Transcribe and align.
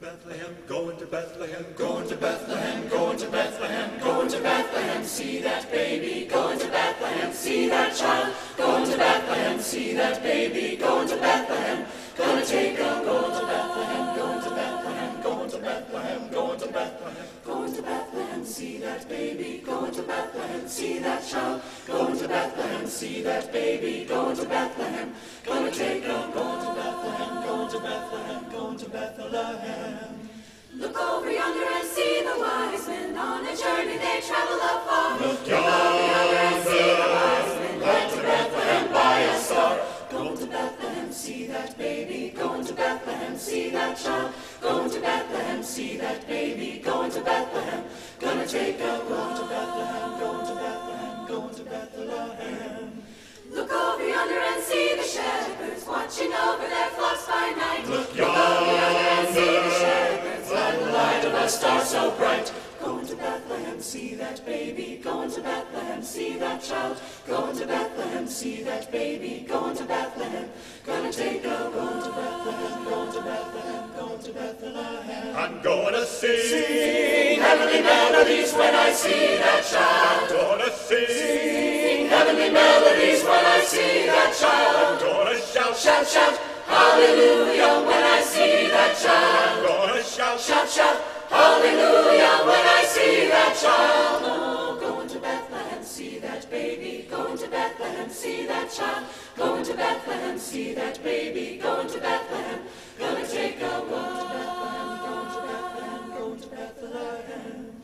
Bethlehem, 0.00 0.56
going 0.66 0.96
to 0.96 1.04
Bethlehem, 1.04 1.66
going 1.76 2.08
to 2.08 2.16
Bethlehem, 2.16 2.88
going 2.88 3.18
to 3.18 3.28
Bethlehem, 3.28 4.00
going 4.00 4.28
to 4.28 4.40
Bethlehem, 4.40 5.04
see 5.04 5.42
that 5.42 5.70
baby, 5.70 6.26
going 6.26 6.58
to 6.58 6.68
Bethlehem, 6.68 7.30
see 7.34 7.68
that 7.68 7.94
child, 7.94 8.34
going 8.56 8.90
to 8.90 8.96
Bethlehem, 8.96 9.60
see 9.60 9.92
that 9.92 10.22
baby, 10.22 10.78
going 10.78 11.06
to 11.06 11.16
Bethlehem, 11.16 11.84
gonna 12.16 12.46
take 12.46 12.78
a 12.78 13.02
going 13.04 13.40
to 13.40 13.46
Bethlehem, 13.46 14.16
going 14.16 14.42
to 14.42 14.50
Bethlehem, 14.50 15.22
going 15.22 15.50
to 15.50 15.58
Bethlehem, 15.58 16.30
going 16.30 16.58
to 16.58 16.68
Bethlehem, 16.68 17.26
going 17.44 17.74
to 17.74 17.82
Bethlehem, 17.82 18.44
see 18.46 18.78
that 18.78 19.06
baby, 19.06 19.62
going 19.66 19.92
to 19.92 20.02
Bethlehem, 20.02 20.66
see 20.66 20.98
that 21.00 21.28
child, 21.28 21.60
going 21.86 22.16
to 22.16 22.26
Bethlehem, 22.26 22.86
see 22.86 23.20
that 23.20 23.52
baby, 23.52 24.06
going 24.06 24.34
to 24.34 24.46
Bethlehem, 24.46 25.12
gonna 25.44 25.70
take 25.70 26.04
a 26.04 26.30
going 26.32 26.59
to 27.70 27.78
Bethlehem, 27.78 28.50
going 28.50 28.76
to 28.78 28.88
Bethlehem, 28.88 29.30
going 29.30 29.56
to 29.56 29.60
Bethlehem. 29.60 30.28
Look 30.74 30.98
over 30.98 31.30
yonder 31.30 31.66
and 31.72 31.86
see 31.86 32.20
the 32.22 32.36
wise 32.36 32.88
men 32.88 33.16
on 33.16 33.46
a 33.46 33.56
journey 33.56 33.96
they 33.96 34.20
travel 34.26 34.56
afar. 34.56 35.18
Look 35.20 35.46
yonder 35.46 36.36
and 36.50 36.64
see 36.64 36.88
the 37.00 37.08
wise 37.14 37.54
men 37.60 37.80
led 37.80 38.10
to 38.10 38.22
Bethlehem 38.22 38.92
by 38.92 39.20
a 39.20 39.38
star. 39.38 39.78
Going 40.10 40.36
to 40.38 40.46
Bethlehem, 40.46 41.12
see 41.12 41.46
that 41.46 41.78
baby. 41.78 42.30
Going 42.36 42.64
to 42.64 42.72
Bethlehem, 42.72 43.36
see 43.36 43.70
that 43.70 43.96
child. 43.96 44.32
Going 44.60 44.90
to 44.90 45.00
Bethlehem, 45.00 45.62
see 45.62 45.96
that 45.98 46.26
baby. 46.26 46.80
Going 46.84 47.12
to 47.12 47.20
Bethlehem, 47.20 47.84
gonna 48.18 48.46
take 48.48 48.80
a 48.80 49.00
going 49.08 49.29
star 61.50 61.84
so 61.84 62.12
bright. 62.12 62.52
Going 62.80 63.06
to 63.06 63.16
Bethlehem, 63.16 63.80
see 63.80 64.14
that 64.14 64.44
baby. 64.46 65.00
Going 65.02 65.30
to 65.32 65.42
Bethlehem, 65.42 66.02
see 66.02 66.38
that 66.38 66.62
child. 66.62 66.96
Going 67.26 67.56
to 67.58 67.66
Bethlehem, 67.66 68.26
see 68.26 68.62
that 68.62 68.90
baby. 68.90 69.44
Going 69.46 69.76
to 69.76 69.84
Bethlehem, 69.84 70.48
gonna 70.86 71.12
take 71.12 71.44
a 71.44 71.70
going 71.74 72.02
to 72.02 72.10
Bethlehem. 72.10 72.84
Going 72.84 73.12
to 73.12 73.20
Bethlehem, 73.20 73.90
going 73.98 74.22
to 74.22 74.32
Bethlehem. 74.32 75.36
I'm 75.36 75.62
gonna 75.62 76.06
sing 76.06 77.40
heavenly 77.40 77.82
melodies 77.82 78.54
when 78.54 78.74
I 78.74 78.92
see 78.92 79.36
that 79.44 79.64
child. 79.64 80.30
Gonna 80.30 80.72
sing 80.72 82.06
heavenly 82.06 82.50
melodies 82.50 83.24
when 83.24 83.44
I 83.44 83.60
see 83.60 84.06
that 84.06 84.32
child. 84.40 85.00
Gonna 85.00 85.38
shout, 85.38 85.76
shout, 85.76 86.06
shout, 86.06 86.36
hallelujah 86.66 87.49
Bethlehem, 98.00 98.10
see 98.10 98.46
that 98.46 98.70
child. 98.72 99.06
Going 99.36 99.64
to 99.64 99.74
Bethlehem, 99.74 100.38
see 100.38 100.72
that 100.74 101.02
baby. 101.02 101.58
Going 101.62 101.86
to 101.88 101.98
Bethlehem, 101.98 102.60
gonna 102.98 103.26
take 103.26 103.60
a 103.60 103.82
walk 103.90 104.20
to 104.20 104.38
Bethlehem. 104.38 105.00
Going 105.04 105.28
to 105.28 105.40
Bethlehem, 105.46 106.10
going 106.18 106.40
to 106.40 106.48
Bethlehem. 106.48 107.82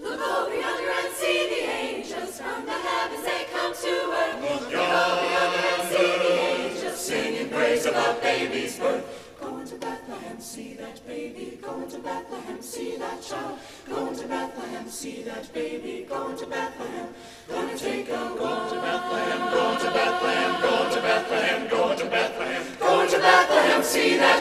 Look 0.00 0.20
over 0.20 0.54
yonder 0.54 0.90
and 1.02 1.12
see 1.14 1.48
the 1.50 1.62
angels 1.68 2.40
from 2.40 2.64
the 2.64 2.72
heavens 2.72 3.24
they 3.24 3.44
come 3.52 3.74
to 3.74 3.94
earth. 4.22 4.42
Look 4.42 4.72
over 4.72 5.30
yonder 5.34 5.62
and 5.74 5.88
see 5.88 6.12
the 6.24 6.32
angels 6.40 7.00
singing 7.00 7.48
praise 7.50 7.86
about 7.86 8.22
baby's 8.22 8.78
birth. 8.78 9.26
Going 9.40 9.66
to 9.66 9.74
Bethlehem, 9.76 10.40
see 10.40 10.74
that 10.74 11.06
baby. 11.06 11.58
Going 11.60 11.88
to 11.90 11.98
Bethlehem, 11.98 12.62
see 12.62 12.96
that 12.96 13.20
child. 13.22 13.58
Going 13.88 14.16
to 14.16 14.26
Bethlehem, 14.26 14.88
see 14.88 15.22
that 15.24 15.52
baby. 15.52 16.06
Going 16.08 16.36
to 16.38 16.46
Bethlehem, 16.46 17.08
gonna 17.48 17.76
take 17.76 18.08
a 18.08 18.34
going 18.38 18.70
to 18.70 18.80
Bethlehem. 18.80 19.45
Bethlehem, 23.26 23.82
see 23.82 24.16
that 24.18 24.35